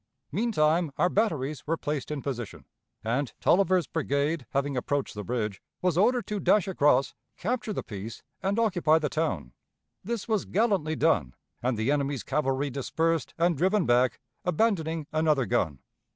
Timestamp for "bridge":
5.23-5.61